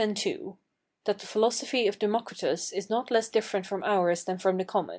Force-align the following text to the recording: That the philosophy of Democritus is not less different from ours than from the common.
That 0.01 0.17
the 1.19 1.27
philosophy 1.27 1.85
of 1.85 1.99
Democritus 1.99 2.71
is 2.73 2.89
not 2.89 3.11
less 3.11 3.29
different 3.29 3.67
from 3.67 3.83
ours 3.83 4.23
than 4.23 4.39
from 4.39 4.57
the 4.57 4.65
common. 4.65 4.89